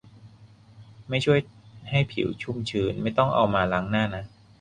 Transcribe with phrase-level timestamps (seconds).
[1.09, 1.39] ไม่ช่วย
[1.89, 4.23] ให้ผิวชุ่มชื้น ไม่ต้องเอามาล้างหน้านะ